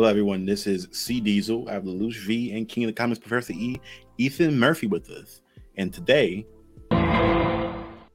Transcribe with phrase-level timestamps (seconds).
[0.00, 0.46] Hello, everyone.
[0.46, 1.68] This is C Diesel.
[1.68, 3.78] I have Lelouch V and King of the Comics Professor E,
[4.16, 5.42] Ethan Murphy with us.
[5.76, 6.46] And today,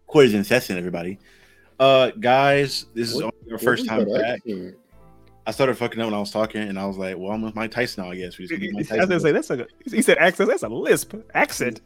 [0.08, 1.20] quarters in session, everybody.
[1.80, 4.40] Uh, guys, this is What- our first time back.
[4.44, 4.78] accent?
[5.46, 7.54] I started fucking up when I was talking, and I was like, "Well, I'm with
[7.54, 8.10] Mike Tyson now.
[8.10, 10.18] I guess we just gonna I be Mike was gonna say that's a he said
[10.18, 10.50] accent.
[10.50, 11.82] That's a lisp accent.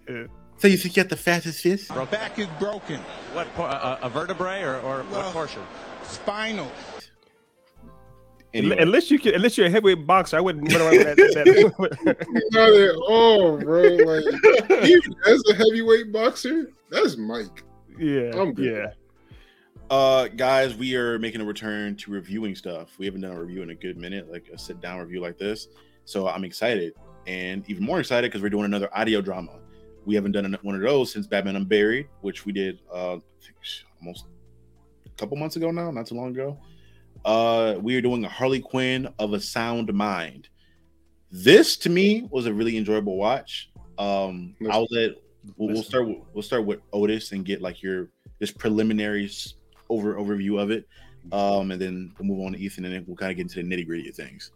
[0.59, 1.89] So you think you got the fastest fist?
[1.89, 3.01] My back is broken.
[3.33, 5.61] What por- a, a vertebrae or, or Well- what portion?
[6.03, 6.71] Spinal.
[8.53, 11.45] Anyway, Unless you can, unless you're a heavyweight boxer, I wouldn't run around with that.
[11.45, 13.81] that- Not at all, bro.
[13.83, 17.63] Like even as a heavyweight boxer, that's Mike.
[17.99, 18.65] yeah, I'm good.
[18.65, 18.91] yeah.
[19.91, 22.89] Uh, guys, we are making a return to reviewing stuff.
[22.99, 25.37] We haven't done a review in a good minute, like a sit down review like
[25.37, 25.67] this.
[26.05, 26.93] So I'm excited,
[27.27, 29.59] and even more excited because we're doing another audio drama.
[30.05, 33.57] We haven't done one of those since Batman Unburied, which we did uh, I think
[34.01, 34.25] almost
[35.05, 36.57] a couple months ago now, not too long ago.
[37.25, 40.49] Uh, we are doing a Harley Quinn of a Sound Mind.
[41.31, 43.71] This to me was a really enjoyable watch.
[43.97, 44.71] Um, Listen.
[44.71, 45.11] I'll let
[45.57, 48.09] we'll, we'll start with, we'll start with Otis and get like your
[48.39, 49.29] this preliminary
[49.89, 50.87] over overview of it,
[51.31, 53.61] um, and then we'll move on to Ethan, and then we'll kind of get into
[53.61, 54.51] the nitty gritty of things.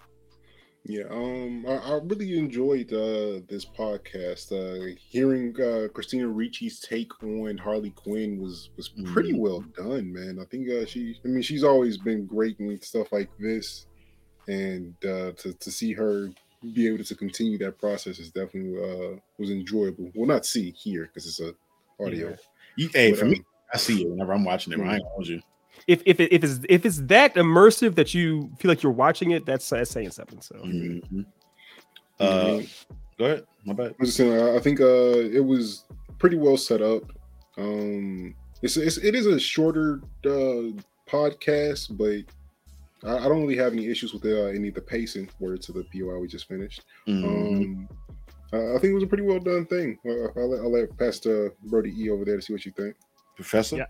[0.86, 4.52] Yeah, um, I, I really enjoyed uh, this podcast.
[4.52, 9.40] Uh, hearing uh, Christina Ricci's take on Harley Quinn was was pretty Mhm.
[9.40, 10.40] well done, man.
[10.42, 13.86] I think uh, she, I mean, she's always been great in stuff like this,
[14.50, 16.30] and uh, to to see her
[16.74, 20.12] be able to continue that process is definitely uh, was enjoyable.
[20.16, 21.56] Well, not see here because it's a
[22.04, 22.32] audio.
[22.32, 22.36] Yeah.
[22.76, 24.80] You, hey, But, for me, um, I see it whenever I'm watching it.
[24.80, 25.42] but I ain't hold you.
[25.88, 29.32] If if it, if it's if it's that immersive that you feel like you're watching
[29.32, 30.42] it, that's, that's saying something.
[30.42, 31.26] So Mhm.
[32.20, 32.62] Uh,
[33.18, 33.46] go ahead.
[33.66, 33.96] My bad.
[34.00, 34.86] I'm just saying, I I think uh,
[35.40, 35.86] it was
[36.20, 37.04] pretty well set up.
[37.58, 40.72] Um, it's, it's it is a shorter uh,
[41.10, 42.24] podcast, but
[43.10, 45.30] I, I don't really have any issues with uh, any of the pacing.
[45.40, 46.84] Word to the POI we just finished.
[47.08, 47.24] Mhm.
[47.26, 47.90] Um,
[48.54, 49.98] I I think it was a pretty well done thing.
[50.06, 52.96] Uh, I'll, let, I'll let Pastor Brody E over there to see what you think.
[53.36, 53.78] Professor.
[53.78, 53.86] Yeah.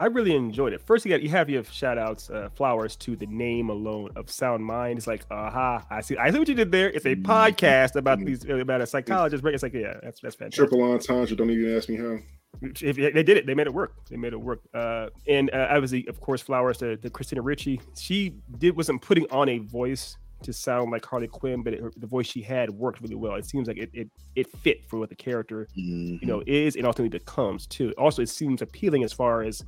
[0.00, 0.80] I really enjoyed it.
[0.80, 4.28] First, you got you have your shout outs, uh, flowers to the name alone of
[4.30, 4.98] Sound Mind.
[4.98, 6.90] It's like, aha, I see, I see what you did there.
[6.90, 7.22] It's a Mhm.
[7.22, 8.26] podcast about Mhm.
[8.26, 9.44] these about a psychologist.
[9.44, 10.68] It's like, yeah, that's that's fantastic.
[10.68, 11.36] Triple entendre.
[11.36, 12.18] Don't even ask me how.
[12.62, 13.94] If they did it, they made it work.
[14.08, 14.60] They made it work.
[14.72, 17.80] Uh, and uh, obviously, of course, flowers to, to Christina Ricci.
[17.98, 22.06] She did wasn't putting on a voice to sound like Harley Quinn, but it, the
[22.06, 23.34] voice she had worked really well.
[23.34, 26.20] It seems like it it, it fit for what the character Mhm.
[26.20, 27.92] you know is and ultimately becomes too.
[27.98, 29.62] Also, it seems appealing as far as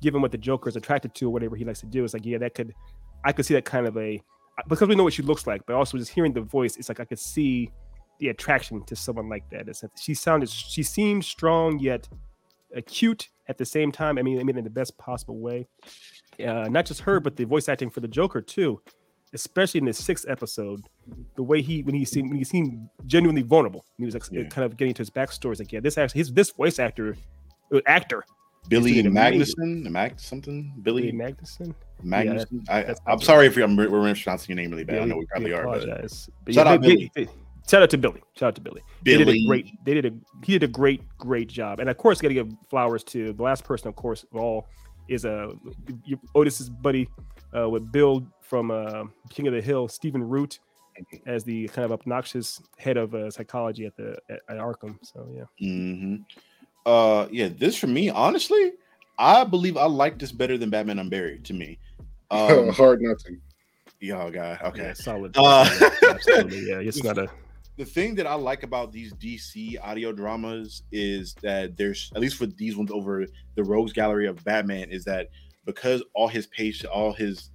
[0.00, 2.04] given what the Joker is attracted to or whatever he likes to do.
[2.04, 2.72] It's like yeah, that could
[3.24, 4.20] I could see that kind of a
[4.68, 7.00] because we know what she looks like, but also just hearing the voice, it's like
[7.00, 7.70] I could see
[8.18, 9.68] the attraction to someone like that.
[9.68, 12.08] It's she sounded she seemed strong yet
[12.74, 14.18] acute at the same time.
[14.18, 15.66] I mean, I mean in the best possible way.
[16.44, 18.80] Uh, not just her, but the voice acting for the Joker too,
[19.34, 20.82] especially in the sixth episode.
[21.36, 24.44] The way he when he seemed when he seemed genuinely vulnerable, he was like, Yeah.
[24.44, 25.52] kind of getting to his backstory.
[25.52, 27.16] It's like, yeah, this actually his this voice actor,
[27.74, 28.24] uh, actor
[28.68, 29.02] Billy.
[29.02, 30.72] Magnussen, Mag something.
[30.82, 31.74] Billy Billy Magnussen.
[32.04, 32.64] Magnussen.
[32.68, 35.02] I, that's I'm sorry if I'm, we're mispronouncing your name really bad.
[35.02, 35.86] I know we probably are, but.
[36.44, 37.28] But Shout yeah, out they- Billy.
[37.68, 38.22] shout out to Billy.
[38.36, 38.82] Shout out to Billy.
[39.04, 39.44] They did Billy.
[39.44, 39.66] a great.
[39.84, 40.10] They did a.
[40.44, 41.80] He did a great, great job.
[41.80, 43.88] And of course, got to give flowers to the last person.
[43.88, 44.68] Of course, of all
[45.08, 45.52] is uh,
[46.34, 47.08] Otis's buddy
[47.56, 50.58] uh, with Bill from uh, King of the Hill, Stephen Root,
[51.26, 54.98] as the kind of obnoxious head of uh, psychology at the at, at Arkham.
[55.02, 55.44] So yeah.
[55.58, 56.16] hmm
[56.84, 58.72] Uh, yeah, this for me, honestly,
[59.18, 61.44] I believe I like this better than Batman Unburied.
[61.46, 61.78] To me,
[62.30, 63.40] um, Hard nothing.
[64.00, 64.06] to.
[64.06, 64.58] y'all guy.
[64.64, 65.34] Okay, Yeah, solid.
[65.36, 65.68] Uh,
[66.08, 66.68] Absolutely.
[66.68, 67.28] Yeah, it's not a.
[67.82, 72.36] the thing that I like about these DC audio dramas is that there's at least
[72.36, 73.26] for these ones over
[73.56, 75.30] the Rogues Gallery of Batman is that
[75.64, 77.50] because all his patients, all his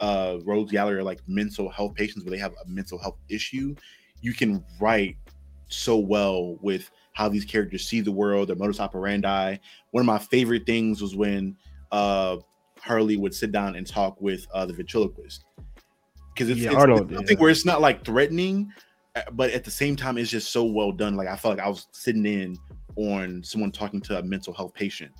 [0.00, 3.74] uh Rogues Gallery are like mental health patients where they have a mental health issue,
[4.20, 5.16] you can write
[5.68, 9.56] so well with how these characters see the world, their modus operandi.
[9.92, 11.56] One of my favorite things was when
[11.92, 12.36] uh
[12.78, 15.46] Harley would sit down and talk with uh the ventriloquist.
[16.34, 17.40] Because it's, Yeah, it's, Arnold, it's something yeah.
[17.40, 18.70] where it's not like threatening,
[19.32, 21.16] but at the same time, it's just so well done.
[21.16, 22.56] Like I felt like I was sitting in
[22.96, 25.12] on someone talking to a mental health patient.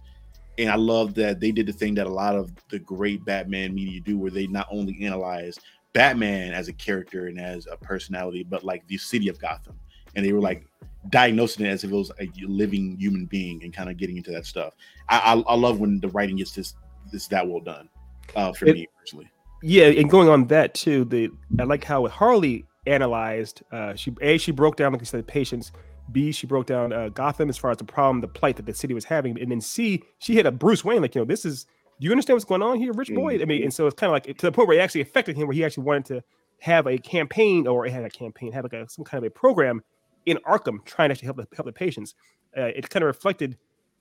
[0.59, 3.75] And I love that they did the thing that a lot of the great Batman
[3.75, 5.59] media do, where they not only analyze
[5.94, 9.79] Batman as a character and as a personality, but like the city of Gotham.
[10.15, 10.67] And they were like
[11.11, 14.31] diagnosing it as if it was a living human being and kind of getting into
[14.33, 14.75] that stuff.
[15.09, 16.75] I, I, I love when the writing gets this
[17.11, 17.89] this that well done
[18.37, 19.31] uh, for It- me personally.
[19.65, 21.31] Yeah, and going on that too, the
[21.61, 23.62] I like how Harley analyzed.
[23.70, 25.73] Uh, she a she broke down like you said the patients.
[26.11, 28.75] B she broke down uh, Gotham as far as the problem, the plight that the
[28.75, 31.44] city was having, and then C she hit a Bruce Wayne like you know this
[31.44, 31.67] is
[32.00, 33.40] do you understand what's going on here, Rich Boy?
[33.40, 35.37] I mean, and so it's kind of like to the point where it actually affected
[35.37, 36.25] him, where he actually wanted to
[36.58, 39.82] have a campaign or had a campaign, have like a, some kind of a program
[40.26, 42.14] in Arkham trying to actually help the, help the patients.
[42.56, 43.56] Uh, it kind of reflected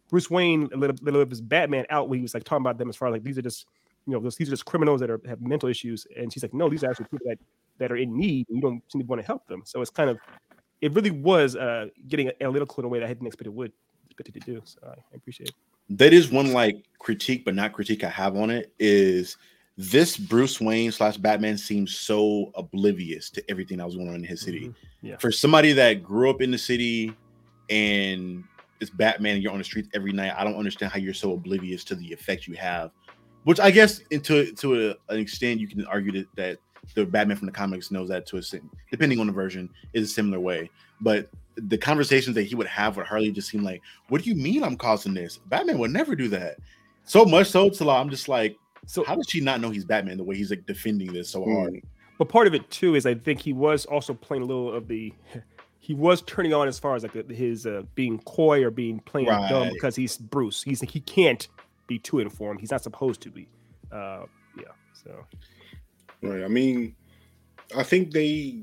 [0.10, 2.78] Bruce Wayne a little, little of his Batman out when he was like talking about
[2.78, 3.66] them as far as like these are just
[4.07, 6.53] you know those, these are just criminals that are have mental issues, and she's like,
[6.53, 7.39] no, these are actually people that
[7.77, 8.48] that are in need.
[8.50, 9.63] And you don't seem to want to help them.
[9.65, 10.18] So it's kind of
[10.81, 13.71] it really was uh, getting analytical in a way that I hadn't expected would
[14.06, 14.62] expected to do.
[14.65, 15.56] So I appreciate it.
[15.98, 19.38] That is one like critique, but not critique I have on it is
[19.77, 24.24] this Bruce Wayne slash Batman seems so oblivious to everything that was going on in
[24.24, 24.68] his city.
[24.68, 25.07] Mm-hmm.
[25.07, 25.18] Yeah.
[25.18, 27.15] For somebody that grew up in the city
[27.69, 28.44] and
[28.80, 31.33] it's Batman and you're on the streets every night, I don't understand how you're so
[31.33, 32.92] oblivious to the effect you have.
[33.44, 36.58] Which I guess to to a, an extent you can argue that, that
[36.96, 40.10] the Batman from the comics knows that to a certain, depending on the version is
[40.10, 40.70] a similar way.
[41.00, 44.36] But the conversations that he would have with Harley just seem like, what do you
[44.36, 45.38] mean I'm causing this?
[45.38, 46.58] Batman would never do that.
[47.04, 50.18] So much so to I'm just like, so how does she not know he's Batman
[50.18, 51.82] the way he's like defending this so hard?
[52.18, 54.88] But part of it too is I think he was also playing a little of
[54.88, 55.14] the
[55.80, 59.28] he was turning on as far as like his uh, being coy or being playing
[59.28, 59.50] right.
[59.50, 60.62] dumb because he's Bruce.
[60.62, 61.48] He's he can't
[61.92, 62.62] be too informed.
[62.62, 63.48] He's not supposed to be.
[63.92, 64.24] Uh,
[64.58, 64.74] yeah.
[64.94, 65.26] So.
[66.22, 66.44] Right.
[66.44, 66.96] I mean,
[67.76, 68.62] I think they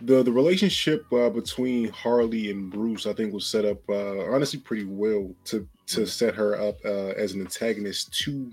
[0.00, 4.60] the the relationship uh, between Harley and Bruce, I think, was set up uh, honestly
[4.60, 6.04] pretty well to to mm-hmm.
[6.04, 8.52] set her up uh, as an antagonist to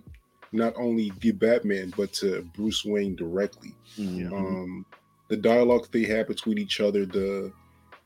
[0.51, 3.75] not only the Batman but to Bruce Wayne directly.
[3.99, 4.33] Mm-hmm.
[4.33, 4.85] Um,
[5.27, 7.51] the dialogue they had between each other, the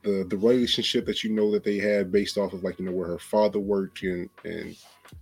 [0.02, 2.92] the the relationship that you know that they had based off of like you know
[2.92, 4.76] where her father worked and and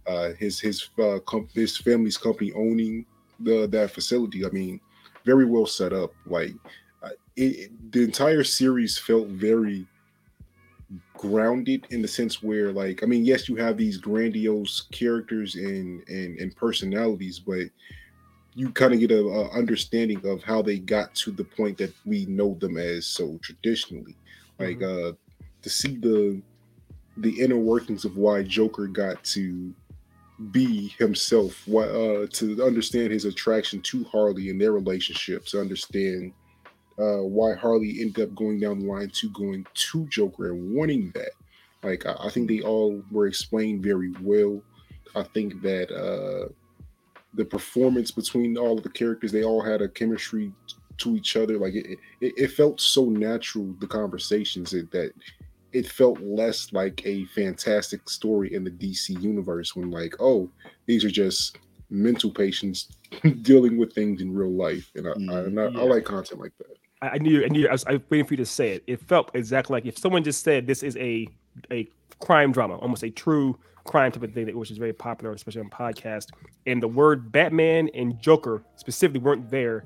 [0.07, 3.07] uh, his his uh, com- his family's company owning
[3.41, 4.45] the that facility.
[4.45, 4.81] I mean,
[5.25, 6.13] very well set up.
[6.27, 6.55] Like
[7.03, 9.87] uh, it, the entire series felt very
[11.19, 16.07] grounded in the sense where like i mean yes you have these grandiose characters and
[16.09, 17.67] and, and personalities but
[18.55, 21.93] you kind of get a, a, understanding of how they got to the point that
[22.07, 24.17] we know them as so traditionally
[24.59, 25.09] like mm-hmm.
[25.09, 25.13] uh
[25.61, 26.41] to see the
[27.21, 29.73] the inner workings of why joker got to
[30.53, 36.33] be himself why uh to understand his attraction to harley and their relationship to understand
[36.99, 41.13] uh, why Harley ended up going down the line to going to Joker and wanting
[41.15, 41.31] that.
[41.83, 44.61] Like I, I think they all were explained very well.
[45.15, 46.53] I think that uh,
[47.35, 50.53] the performance between all of the characters, they all had a chemistry
[50.99, 51.57] to each other.
[51.57, 53.75] Like it, it, it felt so natural.
[53.79, 55.13] The conversations that, that
[55.73, 60.51] it felt less like a fantastic story in the DC universe when like, oh,
[60.87, 61.59] these are just
[61.91, 62.89] mental patients
[63.43, 65.81] dealing with things in real life, and I, mm, I, and I, yeah.
[65.81, 66.77] I like content like that.
[67.03, 68.85] I, I knew, I knew, I was, I was, waiting for you to say it.
[68.87, 71.29] It felt exactly like if someone just said this is a
[71.71, 71.89] a
[72.21, 75.71] crime drama, almost a true crime type of thing, which is very popular, especially on
[75.71, 76.27] podcast.
[76.67, 79.85] And the word Batman and Joker specifically weren't there.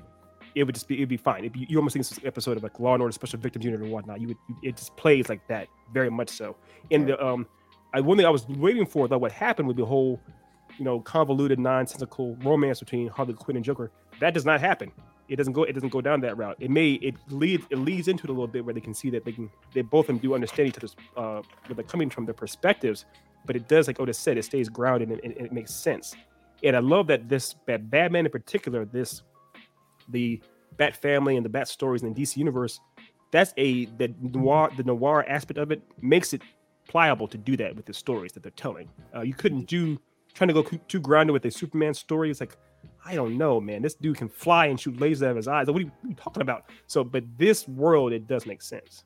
[0.55, 1.47] It would just be, it'd be fine.
[1.49, 3.85] Be, you almost think this episode of like Law and Order Special Victims Unit or
[3.85, 4.21] whatnot.
[4.21, 6.55] You would, it just plays like that, very much so.
[6.91, 7.47] And the um,
[7.93, 10.19] I one thing I was waiting for though, what happened with the whole,
[10.77, 13.91] you know, convoluted, nonsensical romance between Harley Quinn and Joker.
[14.19, 14.91] That does not happen
[15.29, 16.57] it doesn't go it doesn't go down that route.
[16.59, 19.09] It may it leads it leads into it a little bit where they can see
[19.11, 22.09] that they can they both of them do understand each other's uh where they're coming
[22.09, 23.05] from their perspectives,
[23.45, 26.15] but it does like Otis said, it stays grounded and, and, and, it makes sense.
[26.63, 29.23] And I love that this that Batman in particular, this
[30.09, 30.41] the
[30.77, 32.79] Bat family and the Bat stories in the DC universe,
[33.31, 36.41] that's a the noir the noir aspect of it makes it
[36.87, 38.89] pliable to do that with the stories that they're telling.
[39.15, 39.99] Uh, you couldn't do
[40.33, 42.29] trying to go too grounded with a Superman story.
[42.29, 42.57] It's like
[43.05, 43.81] I don't know, man.
[43.81, 45.67] This dude can fly and shoot lasers out of his eyes.
[45.67, 46.69] What are, you, what are you talking about?
[46.87, 49.03] So, but this world, it does make sense.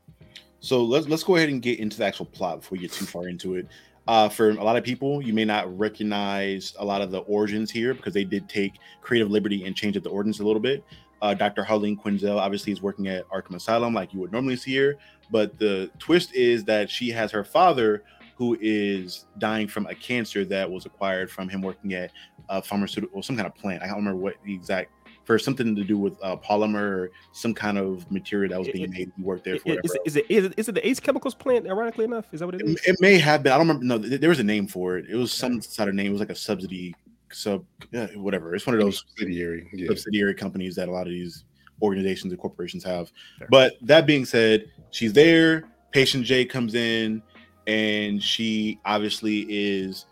[0.60, 3.06] So let's let's go ahead and get into the actual plot before we get too
[3.06, 3.68] far into it.
[4.08, 7.70] Uh, for a lot of people, you may not recognize a lot of the origins
[7.70, 10.84] here because they did take creative liberty and change up the origins a little bit.
[11.22, 11.64] Uh, Dr.
[11.64, 14.98] Harleen Quinzel obviously is working at Arkham Asylum like you would normally see her,
[15.32, 18.04] but the twist is that she has her father
[18.38, 22.12] who is dying from a cancer that was acquired from him working at
[22.50, 23.82] a pharmaceutical, or some kind of plant.
[23.82, 24.92] I don't remember what the exact
[25.28, 28.90] for something to do with uh, polymer or some kind of material that was being
[28.90, 29.12] made.
[29.18, 29.78] He worked there for.
[29.84, 31.68] Is, is, it, is, it, is it the Ace Chemicals plant?
[31.68, 32.76] Ironically enough, is that what it is?
[32.78, 33.52] It, it may have been.
[33.52, 33.86] I don't remember.
[33.86, 35.06] No, there was a name for it.
[35.10, 36.08] It was some sort of name.
[36.08, 36.96] It was like a subsidy,
[37.30, 38.56] sub, uh, whatever.
[38.56, 39.88] It's one of those subsidiary yeah.
[39.88, 41.44] subsidiary companies that a lot of these
[41.82, 43.12] organizations and corporations have.
[43.38, 43.48] Sure.
[43.52, 45.66] But that being said, she's there.
[45.92, 47.22] Patient J comes in
[47.68, 50.06] and she obviously is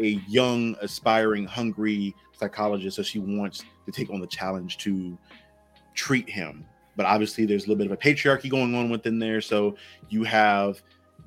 [0.00, 2.96] a young, aspiring, hungry psychologist.
[2.96, 5.16] So she wants to take on the challenge to
[5.94, 6.64] treat him.
[6.96, 9.40] But obviously, there's a little bit of a patriarchy going on within there.
[9.40, 9.76] So
[10.08, 10.82] you have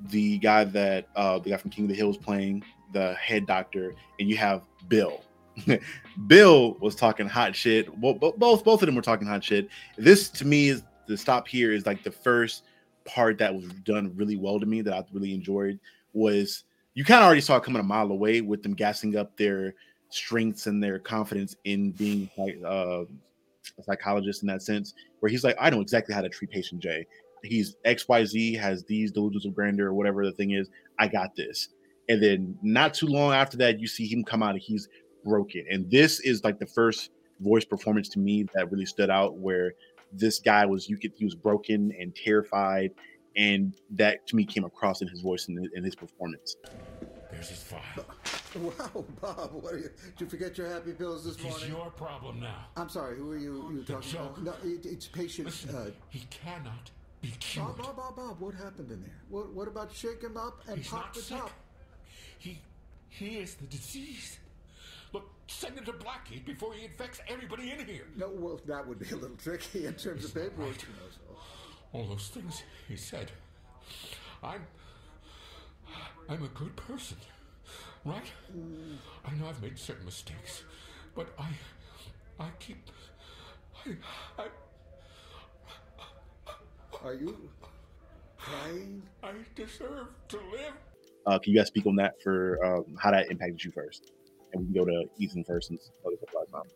[0.08, 3.94] the guy that uh, the guy from King of the Hills playing the head doctor,
[4.18, 5.22] and you have Bill,
[6.26, 7.96] Bill was talking hot shit.
[7.98, 9.68] Well, both both of them were talking hot shit.
[9.96, 12.64] This to me is the stop here is like the first
[13.04, 15.78] part that was done really well to me that I really enjoyed
[16.12, 16.64] was
[17.00, 19.72] you kind of already saw it coming a mile away with them gassing up their
[20.10, 23.04] strengths and their confidence in being like uh,
[23.78, 26.82] a psychologist in that sense, where he's like, I know exactly how to treat patient
[26.82, 27.06] J.
[27.42, 30.68] He's XYZ, has these delusions of grandeur, or whatever the thing is.
[30.98, 31.70] I got this.
[32.10, 34.86] And then not too long after that, you see him come out and he's
[35.24, 35.64] broken.
[35.70, 39.72] And this is like the first voice performance to me that really stood out where
[40.12, 42.90] this guy was you could he was broken and terrified
[43.36, 46.56] and that to me came across in his voice and in his performance
[47.40, 48.04] There's his file.
[48.56, 49.90] Wow, Bob, what are you?
[50.18, 51.68] Did you forget your happy pills this He's morning?
[51.70, 52.66] your problem now.
[52.76, 54.36] I'm sorry, who are you, you talking joke.
[54.38, 54.64] about?
[54.64, 55.46] No, it, it's patient.
[55.46, 56.90] Listen, Uh, he cannot
[57.22, 57.76] be Bob, cured.
[57.78, 59.14] Bob, Bob, Bob, what happened in there?
[59.30, 61.38] What, what about shake him up and He's pop the sick.
[61.38, 61.50] top?
[62.38, 62.60] He,
[63.08, 64.38] he is the disease.
[65.14, 68.06] Look, send him to Blackgate before he infects everybody in here.
[68.16, 70.58] No, well, that would be a little tricky in terms of paperwork.
[70.68, 70.82] right.
[70.82, 70.88] You
[71.34, 71.38] know.
[72.00, 73.30] All those things he said.
[74.42, 74.66] I'm,
[76.30, 77.16] I'm a good person,
[78.04, 78.22] right?
[79.26, 80.62] I know I've made certain mistakes,
[81.14, 81.48] but I,
[82.38, 82.76] I keep,
[84.38, 84.44] I,
[86.46, 86.52] I,
[87.04, 87.36] Are you
[88.38, 89.02] crying?
[89.24, 90.72] I deserve to live.
[91.26, 94.12] uh, can you guys speak on that for um, how that impacted you first
[94.52, 96.70] and we can go to ethan first since other stuff last time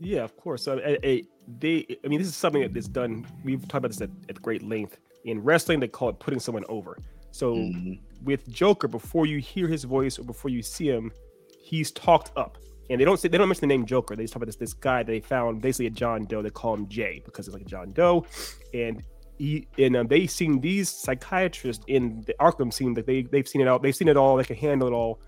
[0.00, 0.62] Yeah, of course.
[0.62, 1.16] So, uh, uh,
[1.58, 3.26] they, I mean, this is something that's done.
[3.44, 5.80] We've talked about this at, at great length in wrestling.
[5.80, 6.98] They call it putting someone over.
[7.36, 7.98] So, Mhm.
[8.24, 11.12] with Joker, before you hear his voice or before you see him,
[11.60, 12.56] he's talked up.
[12.88, 14.14] And they don't say they don't mention the name Joker.
[14.16, 16.40] They just talk about this this guy they found basically a John Doe.
[16.40, 18.24] They call him Jay because it's like a John Doe,
[18.72, 19.02] and
[19.38, 23.60] he and um, they seen these psychiatrists in the Arkham scene that they they've seen
[23.60, 23.78] it all.
[23.80, 24.36] They've seen it all.
[24.36, 25.20] They can handle it all.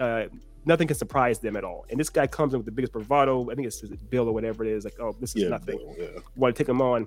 [0.00, 0.24] Uh,
[0.64, 1.84] nothing can surprise them at all.
[1.90, 3.50] And this guy comes in with the biggest bravado.
[3.50, 4.84] I think it's, it's Bill or whatever it is.
[4.84, 6.20] Like, oh, this is yeah, nothing Bill, yeah.
[6.34, 7.06] want to take him on.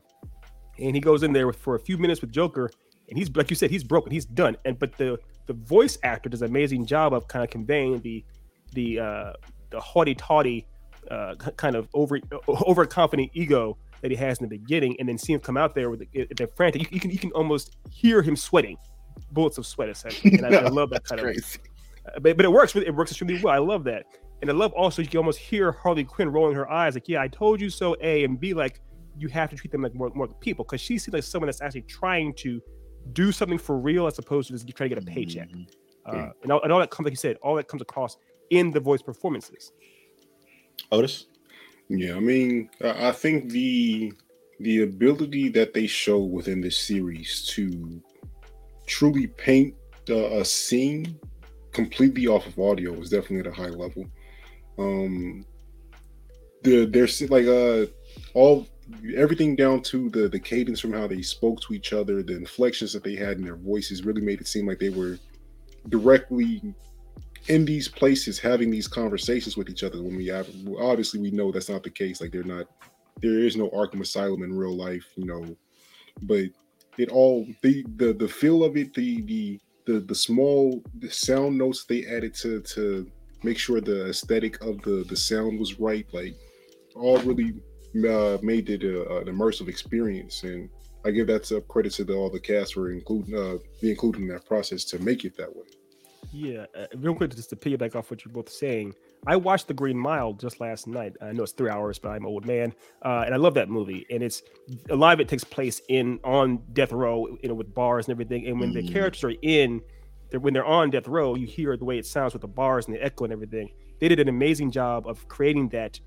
[0.78, 2.70] And he goes in there with, for a few minutes with Joker,
[3.10, 4.58] and he's like you said, he's broken, he's done.
[4.66, 8.24] And but the the voice actor does an amazing job of kind of conveying the
[8.74, 9.34] the uh,
[9.70, 10.68] the haughty taughty
[11.12, 15.34] uh, kind of over overconfident ego that he has in the beginning, and then see
[15.34, 16.84] him come out there with the, the frantic.
[16.84, 18.78] You, you can you can almost hear him sweating,
[19.32, 20.38] bullets of sweat essentially.
[20.38, 21.60] And I, I love that kind of crazy.
[22.08, 22.76] uh, but, but it works.
[22.76, 23.54] It works extremely well.
[23.54, 24.06] I love that,
[24.42, 27.22] and I love also you can almost hear Harley Quinn rolling her eyes, like, "Yeah,
[27.22, 28.82] I told you so." A and B, like
[29.18, 31.62] you have to treat them like more more people because she seems like someone that's
[31.62, 32.62] actually trying to
[33.14, 35.50] do something for real as opposed to just trying to get a paycheck.
[35.50, 35.68] Mhm.
[36.06, 38.18] Uh, and, all, and all that comes, like you said, all that comes across
[38.52, 39.72] in the voice performances.
[40.92, 41.28] otis
[41.90, 44.14] Yeah, I mean, I I think the
[44.60, 48.02] the ability that they show within this series to
[48.86, 49.76] truly paint
[50.10, 51.20] uh, a scene
[51.72, 54.06] completely off of audio is definitely at a high level.
[54.78, 55.46] Um,
[56.64, 57.86] the there's like uh
[58.34, 58.68] all
[59.16, 62.94] everything down to the the cadence from how they spoke to each other, the inflections
[62.94, 65.18] that they had in their voices really made it seem like they were
[65.90, 66.62] directly
[67.48, 70.02] in these places having these conversations with each other.
[70.02, 70.50] When we have
[70.80, 72.22] obviously we know that's not the case.
[72.22, 72.68] Like they're not
[73.22, 75.56] there is no arkham asylum in real life you know
[76.24, 76.46] but
[76.98, 81.58] it all the the the feel of it the the the, the small the sound
[81.58, 83.10] notes they added to to
[83.44, 86.36] make sure the aesthetic of the the sound was right like
[86.96, 87.54] all really
[88.04, 90.70] uh, made it a, an immersive experience and
[91.06, 94.22] i give that to credit to the, all the cast for including uh be included
[94.22, 95.64] in that process to make it that way
[96.34, 98.94] Yeah, uh, real quick, just to piggyback off what you're both saying,
[99.26, 101.14] I watched The Green Mile just last night.
[101.22, 102.74] I know it's three hours, but I'm an old man,
[103.04, 104.06] uh, and I love that movie.
[104.10, 104.42] And it's
[104.90, 108.12] a lot of it takes place in on death row, you know, with bars and
[108.12, 108.48] everything.
[108.48, 108.92] And when the Mm.
[108.92, 109.82] characters are in,
[110.30, 112.88] they're, when they're on death row, you hear the way it sounds with the bars
[112.88, 113.70] and the echo and everything.
[114.02, 116.00] They did an amazing job of creating that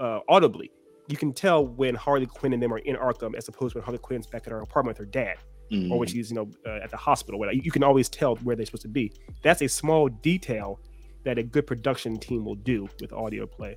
[0.00, 0.72] uh, audibly.
[1.08, 3.84] You can tell when Harley Quinn and them are in Arkham, as opposed to when
[3.84, 5.36] Harley Quinn's back at her apartment with her dad
[5.70, 5.90] Mm.
[5.90, 7.38] or when she's you know uh, at the hospital.
[7.38, 7.56] Whatever.
[7.56, 9.12] You, you can always tell where they're supposed to be.
[9.42, 10.80] That's a small detail
[11.24, 13.76] that a good production team will do with audio play.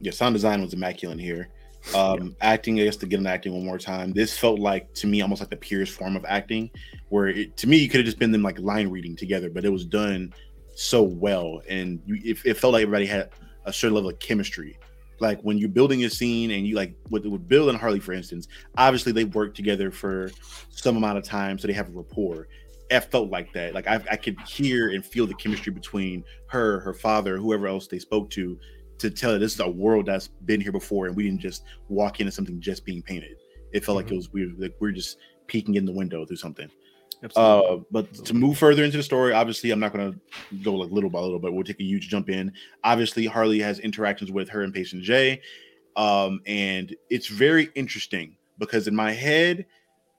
[0.00, 1.50] yeah, sound design was immaculate here.
[1.94, 4.12] Um, Acting, I guess to get an acting one more time.
[4.14, 6.70] This felt like to me almost like the purest form of acting,
[7.10, 9.64] where it, to me it could have just been them like line reading together, but
[9.66, 10.32] it was done
[10.74, 13.28] so well, and you, it, it felt like everybody had
[13.66, 14.78] a certain level of chemistry.
[15.20, 18.12] Like when you're building a scene and you like with, with Bill and Harley, for
[18.12, 20.30] instance, obviously they worked together for
[20.70, 22.48] some amount of time, so they have a rapport.
[22.90, 23.74] It felt like that.
[23.74, 27.86] Like I, I could hear and feel the chemistry between her, her father, whoever else
[27.86, 28.58] they spoke to,
[28.98, 31.64] to tell her this is a world that's been here before, and we didn't just
[31.88, 33.36] walk into something just being painted.
[33.72, 34.16] It felt like it mm-hmm.
[34.16, 34.58] was weird.
[34.58, 36.70] Like we're just peeking in the window through something.
[37.36, 40.90] Uh, but to move further into the story, obviously, I'm not going to go like
[40.90, 42.52] little by little, but we'll take a huge jump in.
[42.82, 45.40] Obviously, Harley has interactions with her and patient J,
[45.96, 49.66] um, and it's very interesting because in my head,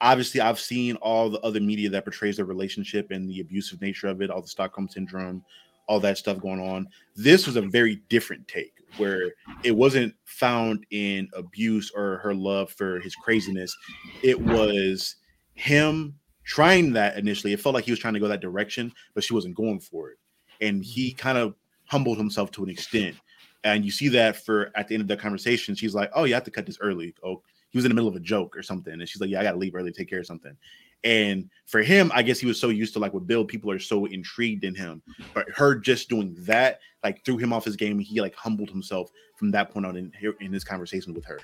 [0.02, 4.08] obviously, I've seen all the other media that portrays their relationship and the abusive nature
[4.08, 5.44] of it, all the Stockholm syndrome,
[5.88, 6.88] all that stuff going on.
[7.16, 9.34] This was a very different take where
[9.64, 13.76] it wasn't found in abuse or her love for his craziness.
[14.24, 15.18] It was
[15.54, 17.52] him trying that initially.
[17.54, 20.12] It felt like he was trying to go that direction, but she wasn't going for
[20.12, 20.18] it.
[20.62, 21.18] And he Mm-hmm.
[21.18, 23.16] kind of humbled himself to an extent.
[23.64, 26.34] And you see that for at the end of the conversation, she's like, Oh, you
[26.34, 27.14] have to cut this early.
[27.24, 28.94] Oh, he was in the middle of a joke or something.
[28.94, 30.56] And she's like, Yeah, I gotta leave early to take care of something.
[31.04, 33.80] And for him, I guess he was so used to like with Bill, people are
[33.80, 35.02] so intrigued in him.
[35.34, 38.00] But her just doing that, like threw him off his game.
[38.00, 41.40] He like humbled himself from that point on in in his conversation with her.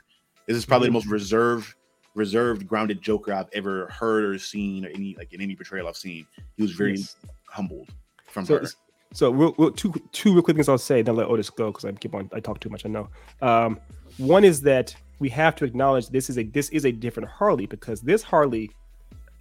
[0.48, 1.76] This is probably the most reserved,
[2.16, 5.98] reserved, grounded Joker I've ever heard or seen, or any like in any portrayal I've
[5.98, 6.26] seen.
[6.58, 7.16] He was very Yes.
[7.48, 7.90] humbled
[8.28, 8.66] from So, her.
[9.14, 11.02] so real, two two real quick things I'll say.
[11.02, 12.30] Then let Otis go because I keep on.
[12.34, 12.86] I talk too much.
[12.86, 13.10] I know.
[13.42, 13.80] Um,
[14.18, 17.66] one is that we have to acknowledge this is a this is a different Harley
[17.66, 18.72] because this Harley,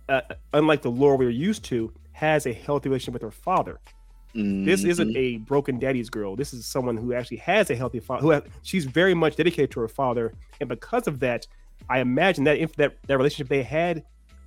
[0.09, 0.21] uh,
[0.53, 3.81] unlike the lore we're used to, has a healthy relationship with her father.
[4.33, 5.17] This isn't Mhm.
[5.17, 6.37] a broken daddy's girl.
[6.37, 8.23] This is someone who actually has a healthy father.
[8.23, 11.49] Who has, she's very much dedicated to her father, and because of that,
[11.89, 14.05] I imagine that if that that relationship they had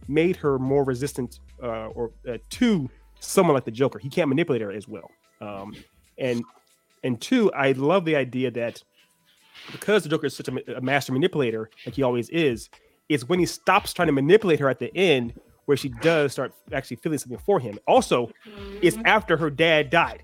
[0.07, 3.99] made her more resistant uh, or uh, to someone like the Joker.
[3.99, 5.09] He can't manipulate her as well.
[5.41, 5.75] Um,
[6.17, 6.43] and
[7.03, 8.83] and two, I love the idea that
[9.71, 12.69] because the Joker is such a, a master manipulator, like he always is,
[13.09, 15.33] it's when he stops trying to manipulate her at the end
[15.65, 17.77] where she does start actually feeling something for him.
[17.87, 18.29] Also,
[18.81, 20.23] it's after her dad died.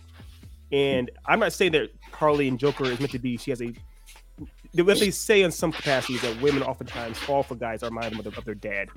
[0.71, 3.73] And I'm not saying that Harley and Joker is meant to be, she has a
[4.73, 8.45] what they say in some capacities that women oftentimes fall for guys are minded of,
[8.45, 8.89] their dad.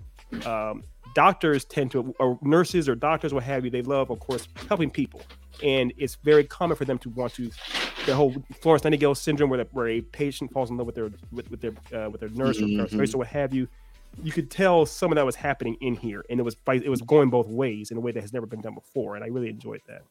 [0.47, 0.83] Um,
[1.15, 4.91] doctors tend to, or nurses or doctors, what have you, they love, of course, helping
[4.91, 5.23] people,
[5.63, 7.51] and it's very common for them to want to.
[8.07, 11.11] The whole Florence Nightingale syndrome, where, the, where a patient falls in love with their
[11.31, 12.93] with, with their uh, with their nurse or Mhm.
[12.93, 13.69] nurse or what have you.
[14.23, 17.01] You could tell some of that was happening in here, and it was it was
[17.03, 19.49] going both ways in a way that has never been done before, and I really
[19.49, 20.03] enjoyed that.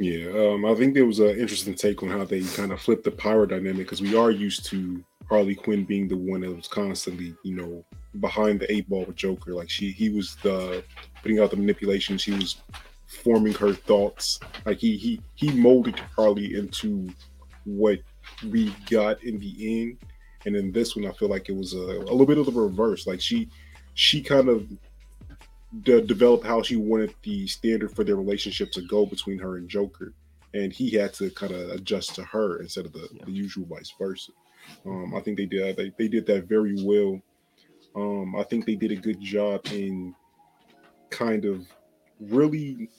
[0.00, 3.02] Yeah, um, I think there was an interesting take on how they kind of flipped
[3.02, 6.68] the power dynamic because we are used to Harley Quinn being the one that was
[6.68, 7.84] constantly, you know,
[8.20, 9.54] behind the eight ball with Joker.
[9.54, 10.84] Like she, he was the
[11.20, 12.16] putting out the manipulation.
[12.16, 12.62] She was
[13.08, 14.38] forming her thoughts.
[14.64, 17.08] Like he, he, he molded Harley into
[17.64, 17.98] what
[18.52, 19.98] we got in the end.
[20.46, 22.52] And in this one, I feel like it was a, a little bit of the
[22.52, 23.08] reverse.
[23.08, 23.48] Like she,
[23.94, 24.64] she kind of
[25.82, 29.68] de- developed how she wanted the standard for their relationship to go between her and
[29.68, 30.12] Joker,
[30.54, 33.24] and he had to kind of adjust to her instead of the, Yeah.
[33.24, 34.32] the usual vice versa.
[34.84, 37.20] Um, I think they did they, they did that very well.
[37.96, 40.14] Um, I think they did a good job in
[41.10, 41.66] kind of
[42.20, 42.90] really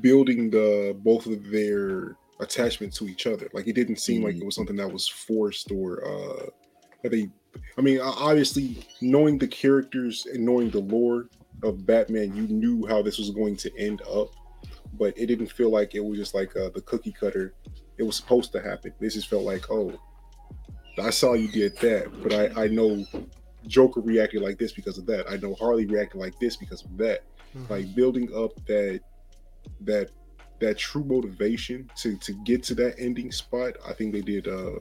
[0.00, 3.48] building the both of their attachment to each other.
[3.52, 6.46] Like it didn't seem like it was something that was forced or uh,
[7.02, 7.28] that they.
[7.76, 11.28] I mean, obviously, knowing the characters and knowing the lore
[11.62, 14.28] of Batman, you knew how this was going to end up,
[14.94, 17.54] but it didn't feel like it was just like uh, the cookie cutter.
[17.96, 18.92] It was supposed to happen.
[19.00, 19.98] This just felt like, oh,
[21.02, 23.04] I saw you did that, but I, I know
[23.66, 25.30] Joker reacted like this because of that.
[25.30, 27.24] I know Harley reacted like this because of that.
[27.68, 29.00] Like building up that
[29.80, 30.10] that
[30.60, 33.74] that true motivation to to get to that ending spot.
[33.86, 34.78] I think they did uh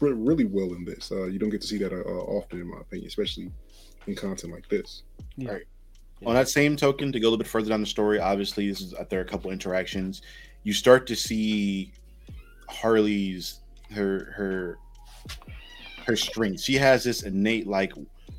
[0.00, 1.12] really well in this.
[1.12, 3.50] Uh, you don't get to see that uh, uh, often, in my opinion, especially
[4.06, 5.02] in content like this.
[5.36, 5.52] Yeah.
[5.52, 5.64] Right.
[6.26, 8.80] On that same token, to go a little bit further down the story, obviously this
[8.80, 10.22] is uh, after a couple interactions,
[10.64, 11.92] you start to see
[12.68, 13.60] Harley's
[13.94, 14.78] her her
[16.06, 16.60] her strength.
[16.60, 17.92] She has this innate like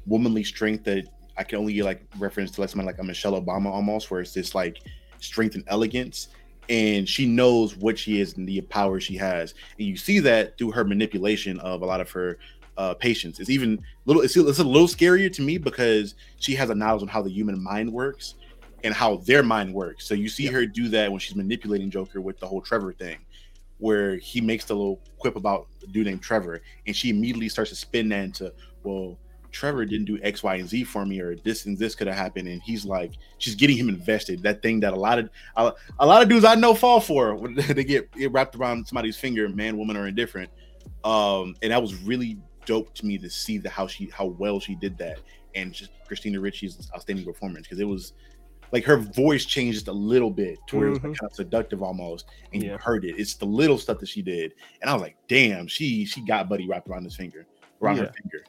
[0.05, 3.67] womanly strength that I can only like reference to like someone like a Michelle Obama
[3.67, 4.79] almost, where it's this like
[5.19, 6.27] strength and elegance.
[6.69, 9.55] And she knows what she is and the power she has.
[9.77, 12.37] And you see that through her manipulation of a lot of her
[12.81, 13.39] uh, patients.
[13.39, 14.23] It's even little.
[14.23, 17.29] It's, it's a little scarier to me because she has a knowledge on how the
[17.29, 18.35] human mind works
[18.83, 20.07] and how their mind works.
[20.07, 23.19] So you see her do that when she's manipulating Joker with the whole Trevor thing,
[23.77, 27.69] where he makes the little quip about a dude named Trevor, and she immediately starts
[27.69, 29.19] to spin that into, well,
[29.51, 32.15] Trevor didn't do X, Y, and Z for me, or this and this could have
[32.17, 32.47] happened.
[32.47, 34.41] And he's like, she's getting him invested.
[34.41, 37.35] That thing that a lot of a, a lot of dudes I know fall for
[37.35, 40.49] when they get wrapped around somebody's finger, man, woman, or indifferent.
[41.03, 44.59] Um, and that was really dope to me to see the how she how well
[44.59, 45.19] she did that,
[45.55, 48.13] and just Christina Ricci's outstanding performance because it was
[48.71, 51.19] like her voice changed just a little bit to where it was like mm-hmm.
[51.19, 53.15] kind of seductive almost, and you heard it.
[53.17, 56.49] It's the little stuff that she did, and I was like, damn, she she got
[56.49, 57.45] Buddy wrapped around his finger,
[57.81, 58.45] around her finger.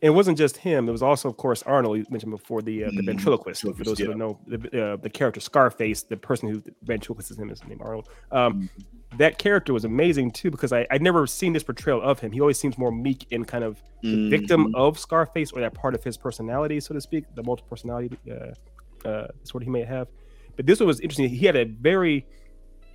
[0.00, 0.88] It wasn't just him.
[0.88, 1.98] It was also, of course, Arnold.
[1.98, 3.06] You mentioned before the uh, the Mhm.
[3.06, 3.60] ventriloquist.
[3.62, 7.30] For Ventriloquist, those who don't know, the, uh, the character Scarface, the person who ventriloquist
[7.30, 8.08] is him is named Arnold.
[8.32, 9.16] Um, Mm-hmm.
[9.18, 12.32] that character was amazing too because I I'd never seen this portrayal of him.
[12.32, 15.94] He always seems more meek and kind of the victim of Scarface or that part
[15.94, 20.08] of his personality, so to speak, the multiple personality uh, uh, sort he may have.
[20.56, 21.28] But this one was interesting.
[21.28, 22.26] He had a very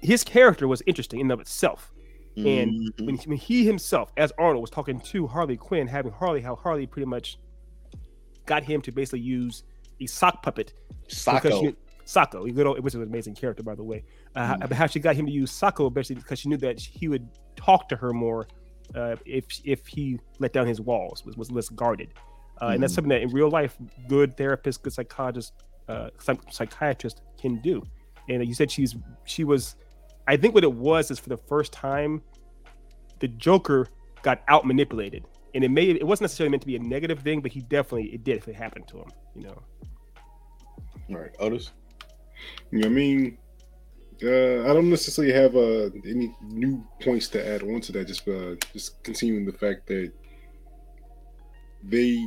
[0.01, 1.91] his character was interesting in and of itself.
[2.37, 3.05] And Mhm.
[3.05, 6.85] when, when he himself, as Arnold, was talking to Harley Quinn, having Harley, how Harley
[6.85, 7.37] pretty much
[8.45, 9.63] got him to basically use
[10.01, 10.73] a sock puppet.
[11.07, 11.49] Sacco.
[11.61, 14.03] She, good old, which is an amazing character, by the way.
[14.35, 14.71] Uh, Mm.
[14.73, 17.87] How she got him to use Sacco, basically because she knew that he would talk
[17.89, 18.47] to her more
[18.93, 22.09] uh, if if he let down his walls, was, was less guarded.
[22.61, 22.95] Uh, And that's Mhm.
[22.97, 25.53] something that in real life, good therapists, good psychologists,
[25.87, 26.09] uh,
[26.51, 27.81] psychiatrists can do.
[28.29, 29.75] And you said she's she was,
[30.27, 32.21] I think what it was is for the first time,
[33.19, 33.87] the Joker
[34.23, 37.41] got out manipulated, and it may it wasn't necessarily meant to be a negative thing,
[37.41, 39.09] but he definitely it did if it happened to him.
[39.35, 39.61] You know.
[41.09, 41.71] All right, Otis.
[42.71, 43.37] You know, I mean,
[44.23, 48.07] uh, I don't necessarily have uh, any new points to add on to that.
[48.07, 50.11] Just uh, just continuing the fact that
[51.83, 52.25] they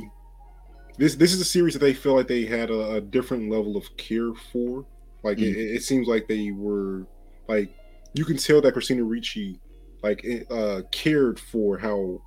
[0.97, 3.75] this this is a series that they feel like they had a, a different level
[3.75, 4.85] of care for.
[5.23, 5.53] Like Mm.
[5.53, 7.05] it, it seems like they were
[7.47, 7.73] like
[8.13, 9.59] you can tell that Christina Ricci
[10.01, 12.21] like uh, cared for how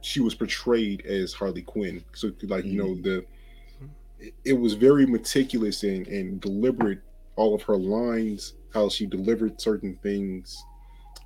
[0.00, 2.04] she was portrayed as Harley Quinn.
[2.14, 3.24] So like you know the
[4.44, 7.00] it- was very meticulous and, and deliberate
[7.36, 10.56] all of her lines how she delivered certain things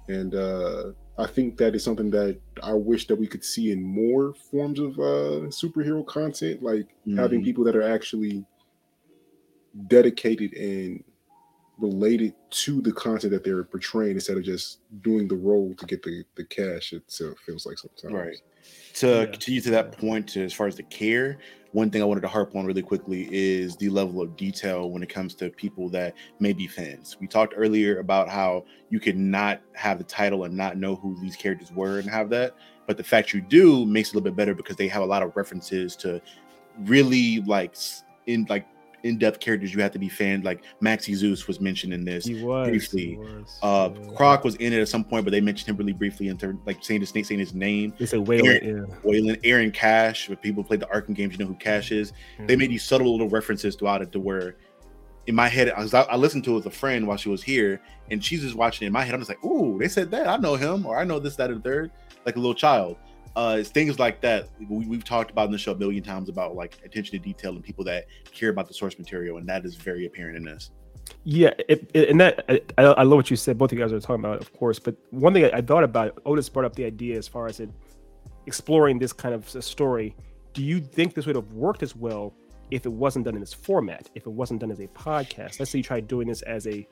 [0.08, 3.82] and uh i think that is something that i wish that we could see in
[3.82, 7.44] more forms of uh superhero content like having Mhm.
[7.44, 8.44] people that are actually
[9.88, 11.04] dedicated and
[11.78, 16.02] related to the content that they're portraying instead of just doing the role to get
[16.02, 18.36] the the cash itself feels like sometimes Right.
[18.94, 19.26] To Yeah.
[19.26, 21.38] continue to that point, to, as far as the care,
[21.72, 25.02] one thing I wanted to harp on really quickly is the level of detail when
[25.02, 27.16] it comes to people that may be fans.
[27.20, 31.18] We talked earlier about how you could not have the title and not know who
[31.20, 34.30] these characters were and have that, but the fact you do makes it a little
[34.30, 36.20] bit better because they have a lot of references to
[36.80, 37.76] really like
[38.26, 38.66] in like
[39.04, 42.42] in-depth characters you have to be fan like Maxie Zeus was mentioned in this He
[42.42, 42.68] was.
[42.68, 43.06] briefly.
[43.10, 43.58] He was.
[43.62, 44.10] uh yeah.
[44.16, 46.58] Croc was in it at some point but they mentioned him really briefly in terms
[46.66, 48.44] like saying his saying his name They say whale.
[48.46, 48.96] Aaron- Yeah.
[49.10, 50.28] Waylon, Aaron Cash.
[50.30, 52.12] If people played the Arkham games, you know who Cash is.
[52.46, 54.56] They made these subtle little references throughout it to where,
[55.26, 57.42] in my head, I, was, I listened to it with a friend while she was
[57.42, 57.80] here,
[58.10, 59.14] and she's just watching it in my head.
[59.14, 60.26] I'm just like, "Ooh, they said that.
[60.26, 61.90] I know him, or I know this, that, and the third,
[62.24, 62.96] like a little child."
[63.38, 66.56] Uh, things like that we, we've talked about in the show a million times about
[66.56, 69.76] like attention to detail and people that care about the source material, and that is
[69.76, 70.72] very apparent in this.
[71.22, 72.44] Yeah, it, it- and that
[72.76, 73.56] I, I love what you said.
[73.56, 74.80] Both of you guys are talking about, it, of course.
[74.80, 77.60] But one thing I, I thought about, Otis brought up the idea as far as
[77.60, 77.70] it
[78.46, 80.16] exploring this kind of story.
[80.52, 82.34] Do you think this would have worked as well
[82.72, 84.10] if it wasn't done in this format?
[84.16, 85.60] If it wasn't done as a podcast?
[85.60, 86.88] Let's say you tried doing this as a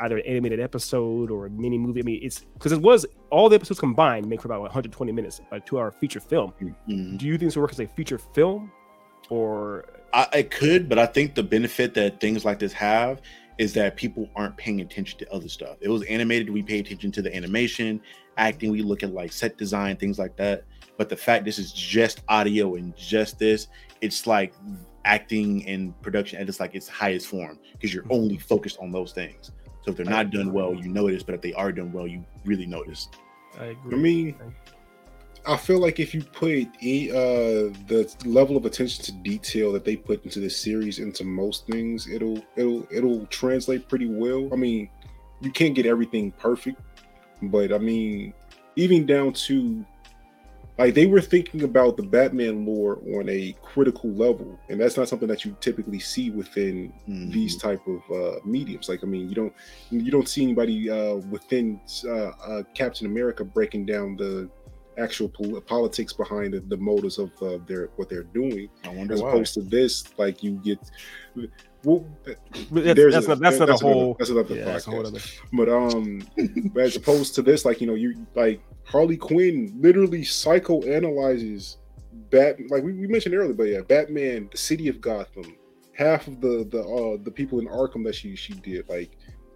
[0.00, 2.00] either an animated episode or a mini movie.
[2.00, 5.40] I mean, it's because it was all the episodes combined make for about 120 minutes,
[5.52, 6.52] a two-hour feature film.
[6.60, 7.18] Mhm.
[7.18, 8.72] Do you think this would work as a feature film,
[9.30, 13.20] or I, I could, but I think the benefit that things like this have
[13.58, 15.76] is that people aren't paying attention to other stuff.
[15.80, 18.00] It was animated, we pay attention to the animation,
[18.36, 20.64] acting, we look at like set design, things like that.
[20.96, 23.68] But the fact this is just audio and just this,
[24.00, 24.54] it's like
[25.04, 29.12] acting and production at its like its highest form because you're only focused on those
[29.12, 29.52] things.
[29.84, 32.24] So if they're not done well, you notice, but if they are done well, you
[32.44, 33.08] really notice.
[33.58, 33.96] I I agree.
[33.96, 34.36] mean,
[35.46, 39.96] I feel like if you put uh, the level of attention to detail that they
[39.96, 44.48] put into this series into most things, it'll it'll it'll translate pretty well.
[44.52, 44.88] I mean,
[45.40, 46.80] you can't get everything perfect,
[47.42, 48.32] but I mean,
[48.76, 49.84] even down to
[50.76, 55.08] like they were thinking about the Batman lore on a critical level, and that's not
[55.08, 57.32] something that you typically see within Mhm.
[57.32, 58.88] these type of uh, mediums.
[58.88, 59.52] Like, I mean, you don't
[59.90, 64.50] you don't see anybody uh, within uh, uh, Captain America breaking down the
[64.98, 69.14] actual pol- politics behind the, the motives of uh, their what they're doing, I wonder
[69.14, 69.28] as why.
[69.30, 70.04] opposed to this.
[70.18, 70.78] Like, you get
[71.84, 72.38] well, that's,
[72.70, 74.16] there's that's a- not that's not a that's another- whole.
[74.18, 75.20] that's another yeah, a whole other.
[75.52, 76.22] But um,
[76.72, 81.76] but as opposed to this, like you know, you like Harley Quinn literally psychoanalyzes
[82.30, 82.58] Bat.
[82.70, 85.56] Like we, we mentioned earlier, but yeah, Batman, the city of Gotham,
[85.92, 88.88] half of the the uh the people in Arkham that she she did.
[88.88, 89.10] Like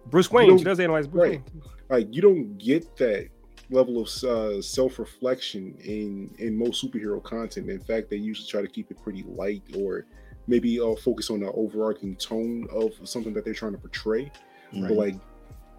[0.07, 0.57] Bruce Wayne.
[0.57, 1.41] She does analyze Bruce right.
[1.53, 1.63] Wayne.
[1.89, 3.29] like you don't get that
[3.71, 7.69] level of uh, self-reflection in in most superhero content.
[7.69, 10.05] In fact, they usually try to keep it pretty light or
[10.49, 14.31] maybe uh, focus on the overarching tone of something that they're trying to portray.
[14.73, 14.87] Right.
[14.89, 15.15] But like,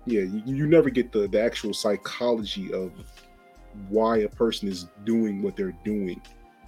[0.06, 2.92] yeah, you, you never get the the actual psychology of
[3.88, 6.20] why a person is doing what they're doing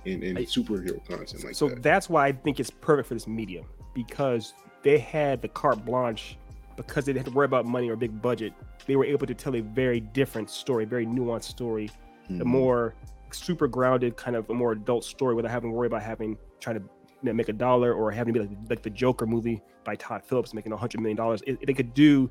[0.04, 1.82] in, in I- superhero content like so that.
[1.82, 6.36] that's why I think it's perfect for this medium because they had the carte blanche
[6.76, 8.52] because they didn't have to worry about money or big budget.
[8.86, 11.90] They were able to tell a very different story, very nuanced story,
[12.28, 12.44] a Mhm.
[12.44, 12.94] more
[13.30, 16.76] super grounded kind of a more adult story without having to worry about having trying
[16.80, 16.82] to
[17.22, 20.54] make a dollar or having to be like, like the Joker movie by Todd Phillips
[20.54, 21.42] making a hundred million dollars.
[21.46, 22.30] They could do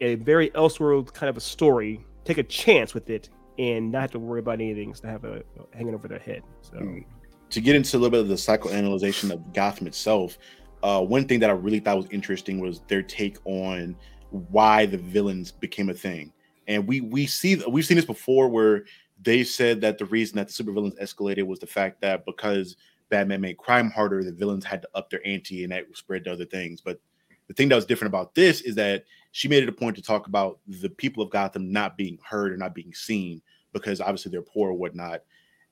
[0.00, 4.10] a very elseworld kind of a story, take a chance with it, and not have
[4.12, 5.42] to worry about anything to have a
[5.74, 6.42] hanging over their head.
[6.62, 6.78] So.
[6.78, 7.04] Mm.
[7.50, 10.38] to get into a little bit of the psychoanalyzation of Gotham itself,
[10.82, 13.96] uh, one thing that I really thought was interesting was their take on
[14.30, 16.32] why the villains became a thing.
[16.68, 18.84] And we we see we've seen this before where
[19.22, 22.76] they said that the reason that the supervillains escalated was the fact that because
[23.10, 26.32] Batman made crime harder, the villains had to up their ante and that spread to
[26.32, 26.80] other things.
[26.80, 27.00] But
[27.48, 30.02] the thing that was different about this is that she made it a point to
[30.02, 33.42] talk about the people of Gotham not being heard or not being seen
[33.72, 35.22] because obviously they're poor or whatnot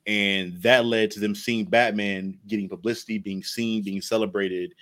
[0.09, 4.75] and that led to them seeing Batman getting publicity, being seen, being celebrated,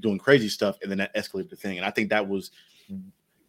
[0.00, 1.76] doing crazy stuff, and then that escalated the thing.
[1.76, 2.50] And I think that was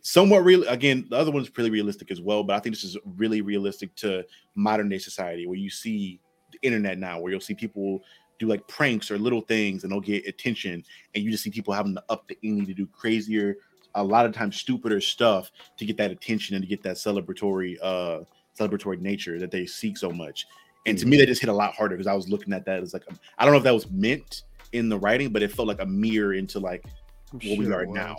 [0.01, 0.67] somewhat real.
[0.67, 3.95] Again, the other one's pretty realistic as well, but I think this is really realistic
[3.95, 6.19] to modern day society where you see
[6.51, 8.03] the internet now, where you'll see people
[8.41, 10.83] do like pranks or little things and they'll get attention,
[11.15, 13.57] and you just see people having to up the ante to do crazier,
[13.95, 17.77] a lot of times stupider stuff to get that attention and to get that celebratory
[17.81, 18.19] uh
[18.59, 20.45] celebratory nature that they seek so much.
[20.85, 22.81] And to me, that just hit a lot harder because I was looking at that
[22.81, 23.03] as like
[23.37, 25.85] I don't know if that was meant in the writing, but it felt like a
[25.85, 26.83] mirror into like
[27.31, 28.15] I'm what we are now.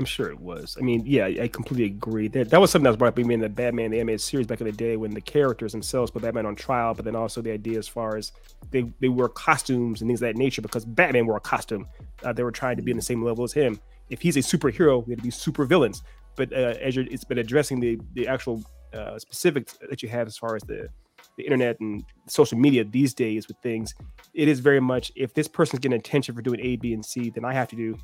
[0.00, 0.78] I'm sure it was.
[0.78, 2.28] I mean, yeah, I completely agree.
[2.28, 4.46] That that was something that was brought up even in the Batman the animated series
[4.46, 7.42] back in the day when the characters themselves put Batman on trial, but then also
[7.42, 8.32] the idea as far as
[8.70, 11.86] they they wear costumes and things of that nature because Batman wore a costume.
[12.24, 13.78] Uh, they were trying to be in the same level as him.
[14.08, 16.02] If he's a superhero, we had to be super villains.
[16.34, 18.62] But uh, as you're, it's been addressing the the actual
[18.94, 20.88] uh, specifics that you have as far as the
[21.36, 23.94] the internet and social media these days with things,
[24.32, 27.30] it is very much if this person's getting attention for doing A, B, and C,
[27.30, 27.98] then I have to do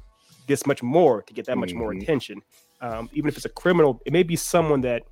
[0.47, 2.03] this much more to get that much more Mhm.
[2.03, 2.43] attention.
[2.81, 5.03] Um, even if it's a criminal, it may be someone that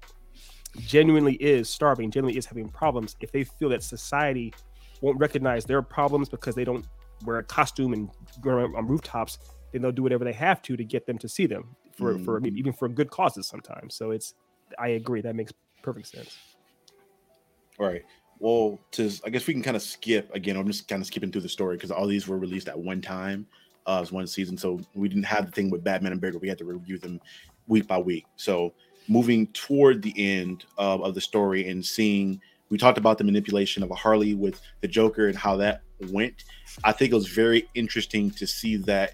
[0.81, 3.17] genuinely is starving, genuinely is having problems.
[3.21, 4.53] If they feel that society
[5.01, 6.85] won't recognize their problems because they don't
[7.25, 9.39] wear a costume and go on rooftops,
[9.73, 12.41] then they'll do whatever they have to to get them to see them for for
[12.41, 12.57] Mhm.
[12.57, 13.95] even for good causes sometimes.
[13.95, 14.35] So it's
[14.79, 16.39] I agree that makes perfect sense.
[17.79, 18.03] All right.
[18.41, 20.57] Well, to I guess we can kind of skip again.
[20.57, 23.01] I'm just kind of skipping through the story because all these were released at one
[23.01, 23.47] time,
[23.87, 24.57] uh, one season.
[24.57, 26.41] So we didn't have the thing with Batman Unburied.
[26.41, 27.21] We had to review them
[27.67, 28.27] week by week.
[28.37, 28.73] So
[29.09, 33.83] moving toward the end uh, of the story and seeing, we talked about the manipulation
[33.83, 36.45] of a Harley with the Joker and how that went.
[36.83, 39.13] I think it was very interesting to see that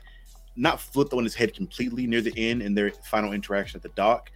[0.56, 3.90] not flipped on his head completely near the end in their final interaction at the
[3.90, 4.30] dock.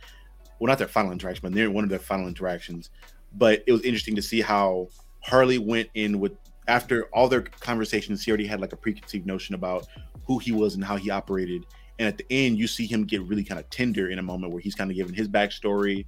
[0.59, 2.91] Well, not their final interaction, but near one of their final interactions
[3.37, 4.89] but it was interesting to see how
[5.21, 6.33] Harley went in with
[6.69, 8.25] after all their conversations.
[8.25, 9.87] He already had like a preconceived notion about
[10.27, 11.67] who he was and how he operated.
[11.99, 14.53] And at the end, you see him get really kind of tender in a moment
[14.53, 16.07] where he's kind of giving his backstory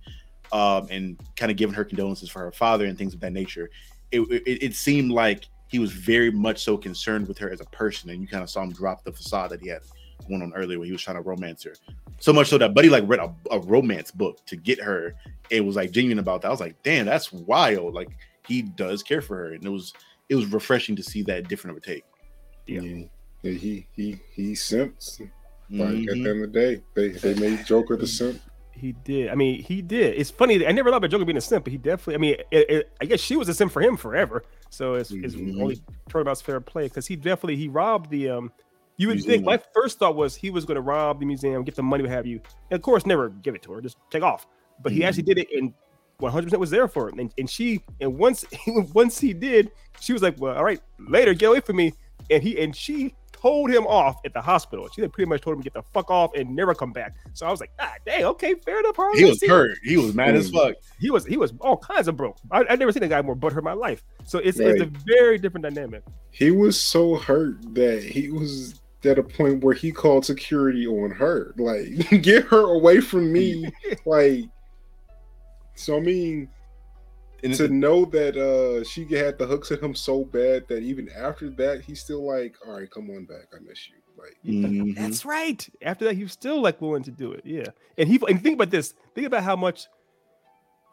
[0.53, 3.71] um, and kind of giving her condolences for her father and things of that nature.
[4.11, 7.64] It, it, it seemed like he was very much so concerned with her as a
[7.66, 9.83] person, and you kind of saw him drop the facade that he had
[10.29, 11.75] going on earlier when he was trying to romance her.
[12.19, 15.14] So much so that Buddy like read a, a romance book to get her.
[15.51, 16.49] It was like genuine about that.
[16.49, 17.95] I was like, damn, that's wild.
[17.95, 18.09] Like
[18.47, 19.92] he does care for her, and it was
[20.29, 22.05] it was refreshing to see that different of a take.
[22.67, 22.81] Yeah.
[23.43, 25.21] Yeah, he he he simps.
[25.71, 26.05] Like at Mhm.
[26.05, 28.41] the end of the day, they they made Joker the simp.
[28.73, 29.31] He did.
[29.31, 30.15] I mean, he did.
[30.19, 30.67] It's funny.
[30.67, 32.15] I never thought about Joker being a simp, but he definitely.
[32.15, 34.45] I mean, it, it, I guess she was a simp for him forever.
[34.71, 35.61] So it's, it's Mhm.
[35.61, 38.29] only turnabout's fair play because he definitely he robbed the.
[38.31, 38.53] um
[38.99, 39.33] You would Museum.
[39.33, 42.03] think my first thought was he was going to rob the museum, get the money,
[42.03, 44.47] what have you, and of course never give it to her, just take off.
[44.83, 45.73] But he actually did it, and
[46.18, 47.18] 100 percent was there for him.
[47.18, 48.44] And, and she, and once
[48.94, 51.92] once he did, she was like, "Well, all right, later, get away from me."
[52.31, 54.88] And he and she told him off at the hospital.
[54.94, 57.14] She pretty much told him to get the fuck off and never come back.
[57.35, 58.96] So I was like, ah, dang, okay, fair enough.
[58.96, 59.18] Harley.
[59.20, 59.79] He was hurt.
[59.85, 60.55] He was mad as Mm.
[60.55, 60.76] fuck.
[60.98, 62.38] He was he was all kinds of broke.
[62.50, 64.02] I, I've never seen a guy more butthurt in my life.
[64.24, 66.02] So it's, it's a very different dynamic.
[66.31, 71.11] He was so hurt that he was at a point where he called security on
[71.11, 71.55] her.
[71.57, 71.88] Like,
[72.22, 73.70] get her away from me.
[74.07, 74.44] like,
[75.77, 76.49] so I mean,
[77.45, 81.09] And to know that uh she had the hooks at him so bad that even
[81.11, 83.47] after that he's still like, all right, come on back.
[83.55, 83.95] I miss you.
[84.19, 84.95] Like, Mhm.
[84.97, 85.69] That's right.
[85.83, 87.43] After that, he was still like willing to do it.
[87.45, 87.67] Yeah.
[87.99, 88.95] And he and think about this.
[89.15, 89.87] Think about how much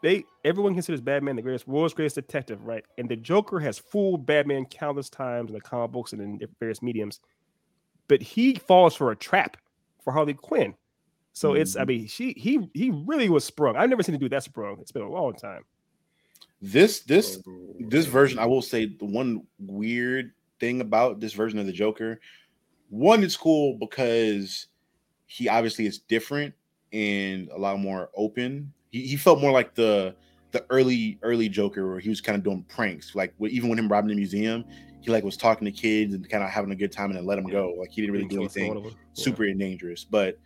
[0.02, 2.84] they everyone considers Batman the greatest world's greatest detective, right?
[2.98, 6.82] And the Joker has fooled Batman countless times in the comic books and in various
[6.82, 7.20] mediums.
[8.06, 9.56] But he falls for a trap
[10.02, 10.74] for Harley Quinn.
[11.34, 13.76] So it's I mean, she he he really was sprung.
[13.76, 14.78] I've never seen him do that sprung.
[14.80, 15.64] It's been a long time.
[16.62, 17.40] this this
[17.80, 22.20] this version, I will say the one weird thing about this version of the Joker,
[22.88, 24.68] one, it's cool because
[25.26, 26.54] he obviously is different
[26.92, 28.72] and a lot more open.
[28.92, 30.14] He, he felt more like the
[30.52, 33.16] the early early Joker where he was kind of doing pranks.
[33.16, 34.64] Like even when him robbing the museum,
[35.00, 37.26] he like was talking to kids and kind of having a good time and then
[37.26, 37.74] let him go.
[37.76, 38.92] Like he didn't really do anything one of them.
[38.92, 39.24] Yeah.
[39.24, 40.04] super dangerous.
[40.04, 40.38] But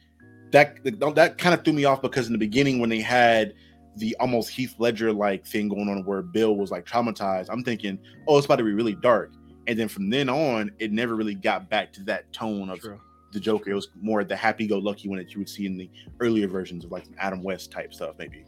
[0.52, 0.76] that
[1.14, 3.54] that kind of threw me off because in the beginning when they had
[3.96, 7.98] the almost Heath Ledger like thing going on where Bill was like traumatized, I'm thinking,
[8.28, 9.32] oh, it's about to be really dark.
[9.66, 13.00] And then from then on, it never really got back to that tone of True.
[13.32, 13.70] the Joker.
[13.70, 16.92] It was more the happy-go-lucky one that you would see in the earlier versions of
[16.92, 18.44] like Adam West type stuff, maybe.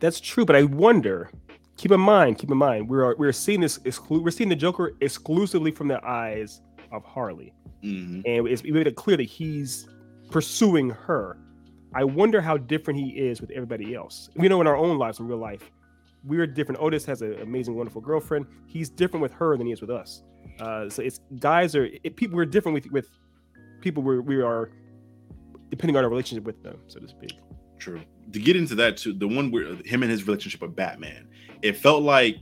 [0.00, 1.30] That's true, but I wonder.
[1.76, 3.78] Keep in mind, keep in mind, we're we're seeing this.
[3.78, 7.52] Exclu- we're seeing the Joker exclusively from the eyes of Harley,
[7.84, 8.22] Mhm.
[8.26, 9.88] and it's made it clear that he's
[10.30, 11.36] pursuing her.
[11.94, 14.28] I wonder how different he is with everybody else.
[14.36, 15.70] We know in our own lives, in real life,
[16.24, 16.80] we're different.
[16.80, 18.46] Otis has an amazing, wonderful girlfriend.
[18.66, 20.22] He's different with her than he is with us.
[20.60, 22.36] Uh, so it's guys are it, people.
[22.36, 23.08] We're different with with
[23.80, 24.02] people.
[24.02, 24.70] We we are
[25.70, 27.38] depending on our relationship with them, so to speak.
[27.78, 28.00] True.
[28.32, 31.28] To get into that too, the one where him and his relationship with Batman,
[31.62, 32.36] it felt like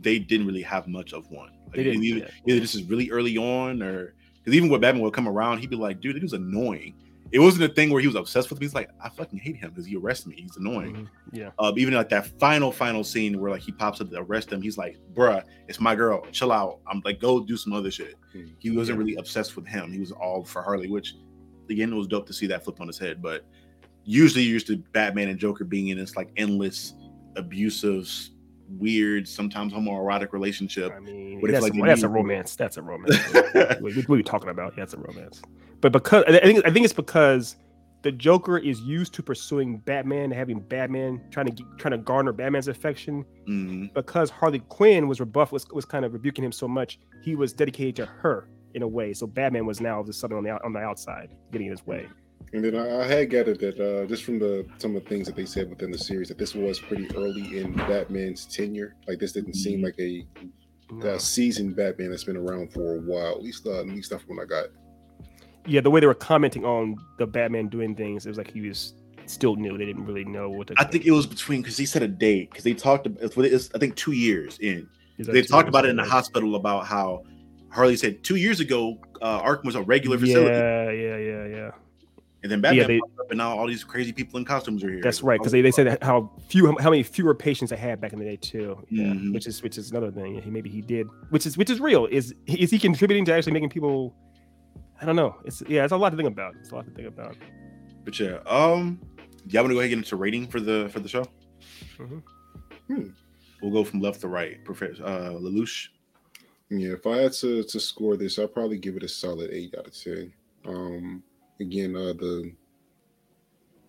[0.00, 1.50] they didn't really have much of one.
[1.66, 2.30] Like, They didn't, either, yeah.
[2.46, 5.70] either this is really early on, or because even when Batman would come around, he'd
[5.70, 6.94] be like, "Dude, it was annoying."
[7.30, 8.64] It wasn't a thing where he was obsessed with me.
[8.66, 10.36] He's like, "I fucking hate him because he arrested me.
[10.40, 11.08] He's annoying." Mhm.
[11.32, 11.50] Yeah.
[11.58, 14.62] Um, even like that final final scene where like he pops up to arrest him,
[14.62, 16.24] he's like, "Bruh, it's my girl.
[16.32, 16.80] Chill out.
[16.86, 18.52] I'm like, go do some other shit." Mhm.
[18.58, 19.92] He wasn't really obsessed with him.
[19.92, 21.14] He was all for Harley, which
[21.70, 23.20] again it was dope to see that flip on his head.
[23.20, 23.44] But
[24.04, 26.94] usually you're used to Batman and Joker being in this like endless,
[27.36, 28.10] abusive,
[28.76, 30.92] weird, sometimes homoerotic relationship.
[30.94, 32.56] I mean, that's, like, a, that's a romance.
[32.56, 33.16] That's a romance.
[33.80, 34.74] what, what are you talking about?
[34.76, 35.42] Yeah, that's a romance.
[35.80, 37.56] But because I think I think it's because
[38.02, 42.32] the Joker is used to pursuing Batman, having Batman trying to get, trying to garner
[42.32, 43.24] Batman's affection.
[43.48, 43.92] Mhm.
[43.94, 47.52] Because Harley Quinn was rebuffed, was was kind of rebuking him so much, he was
[47.52, 49.12] dedicated to her in a way.
[49.12, 52.06] So Batman was now just something on the on the outside, getting in his way.
[52.52, 55.26] And then I, I had gathered that uh, just from the some of the things
[55.26, 58.94] that they said within the series that this was pretty early in Batman's tenure.
[59.06, 59.84] Like this didn't seem Mhm.
[59.84, 60.26] like a,
[60.90, 61.06] No.
[61.14, 63.32] a seasoned Batman that's been around for a while.
[63.32, 64.66] At least, uh, at least not from what I got.
[65.66, 68.62] Yeah, the way they were commenting on the Batman doing things, it was like he
[68.66, 68.94] was
[69.26, 69.76] still new.
[69.76, 70.74] They didn't really know what to.
[70.78, 73.36] I think it was between because he said a date because they talked about it's,
[73.36, 74.88] it's I think two years in.
[75.18, 77.24] They talked about it in the hospital about how
[77.70, 81.70] Harley said two years ago uh, Arkham was a regular facility, Yeah, yeah, yeah, yeah.
[82.42, 84.90] And then Batman they- popped up, and now all these crazy people in costumes are
[84.90, 85.00] here.
[85.02, 88.12] That's right, because they, they said how few how many fewer patients they had back
[88.12, 88.78] in the day too.
[88.90, 89.32] Yeah, Mhm.
[89.34, 90.40] which is which is another thing.
[90.40, 92.06] He maybe he did, which is which is real.
[92.06, 94.14] Is is he contributing to actually making people?
[95.00, 95.36] I don't know.
[95.44, 96.54] It's yeah, it's a lot to think about.
[96.60, 97.36] It's a lot to think about.
[98.04, 99.00] But yeah, um,
[99.46, 101.24] do y'all want to go ahead and get into rating for the for the show?
[101.98, 102.22] Mhm.
[102.88, 103.08] Hmm.
[103.60, 104.64] We'll go from left to right.
[104.64, 105.88] Professor uh, Lelouch.
[106.70, 109.74] Yeah, if I had to to score this, I'd probably give it a solid eight
[109.76, 110.32] out of ten.
[110.66, 111.22] Um,
[111.60, 112.52] again, uh, the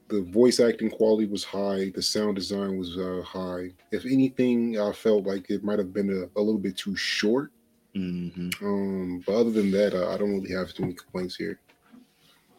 [0.10, 1.92] the voice acting quality was high.
[1.94, 3.72] The sound design was uh, high.
[3.92, 7.52] If anything, I felt like it might have been a, a little bit too short.
[7.94, 11.60] hmm Um, but other than that, uh, I don't really have too many complaints here.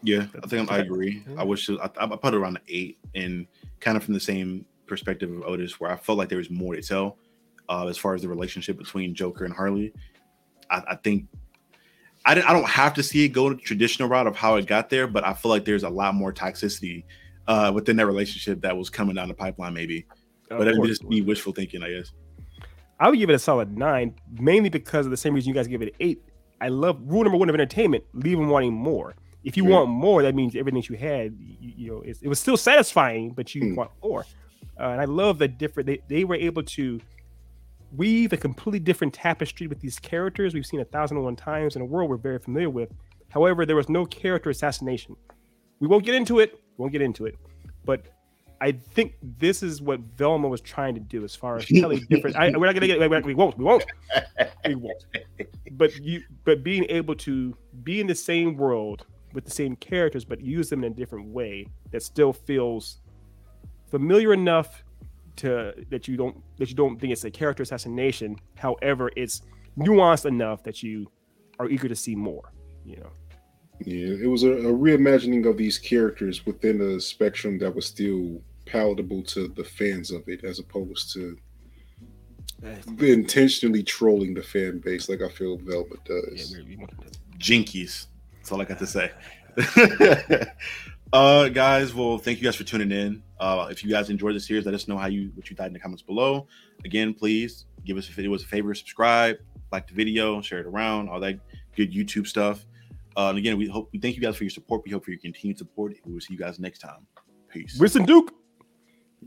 [0.03, 1.25] Yeah, I think I'm, I agree.
[1.29, 1.41] Yeah.
[1.41, 3.47] I wish it, I, I put it around an eight, and
[3.81, 6.75] kind of from the same perspective of Otis, where I felt like there was more
[6.75, 7.19] to tell
[7.69, 9.93] uh, as far as the relationship between Joker and Harley.
[10.71, 11.27] I, I think
[12.31, 14.67] I, didn't, I don't have to see it go the traditional route of how it
[14.69, 17.03] got there, but I feel like there's a lot more toxicity
[17.49, 20.07] uh, within that relationship that was coming down the pipeline, maybe.
[20.49, 20.89] But Of that's course.
[20.91, 22.13] just me wishful thinking, I guess.
[23.01, 25.67] I would give it a solid nine, mainly because of the same reason you guys
[25.67, 26.23] give it an eight.
[26.61, 29.17] I love rule number one of entertainment: leave them wanting more.
[29.43, 29.79] If you Yeah.
[29.79, 32.57] want more, that means everything that you had, you, you know, it's, it was still
[32.57, 33.75] satisfying, but you Hmm.
[33.75, 34.25] want more.
[34.79, 35.89] Uh, and I love the different.
[35.89, 37.01] They, they were able to
[37.97, 41.77] weave a completely different tapestry with these characters we've seen a thousand and one times
[41.77, 42.93] in a world we're very familiar with.
[43.29, 45.17] However, there was no character assassination.
[45.81, 46.53] We won't get into it.
[46.53, 47.37] We won't get into it,
[47.85, 48.07] but
[48.61, 52.37] I think this is what Velma was trying to do as far as telling different.
[52.37, 53.01] I, we're not gonna get.
[53.01, 53.25] We won't.
[53.25, 53.87] We won't.
[54.67, 55.05] We won't.
[55.73, 56.23] But you.
[56.45, 60.69] But being able to be in the same world with the same characters, but use
[60.69, 62.99] them in a different way that still feels
[63.91, 64.85] familiar enough
[65.37, 68.37] to that you don't that you don't think it's a character assassination.
[68.57, 69.43] However, it's
[69.79, 71.11] nuanced enough that you
[71.59, 72.53] are eager to see more.
[72.85, 73.11] You know.
[73.85, 78.43] Yeah, it was a, a reimagining of these characters within a spectrum that was still
[78.67, 81.37] palatable to the fans of it, as opposed to
[83.01, 86.55] intentionally trolling the fan base, like I feel Velma Yeah, does.
[86.57, 88.07] we- we want to- Jinkies.
[88.37, 89.11] That's all I got to say.
[91.13, 93.23] uh guys, well, thank you guys for tuning in.
[93.39, 95.67] Uh if you guys enjoyed the series, let us know how you what you thought
[95.67, 96.47] in the comments below.
[96.85, 99.37] Again, please give us if it was a favor, subscribe,
[99.73, 101.39] like the video, share it around, all that
[101.77, 102.67] good YouTube stuff.
[103.17, 104.83] Uh, and again, we hope we thank you guys for your support.
[104.85, 105.95] We hope for your continued support.
[106.05, 107.07] We will see you guys next time.
[107.49, 107.77] Peace.
[107.79, 108.33] Winston Duke.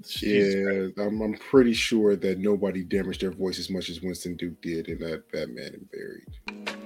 [0.08, 4.36] Jesus Yeah, I'm, I'm pretty sure that nobody damaged their voice as much as Winston
[4.36, 6.83] Duke did in that Batman Unburied.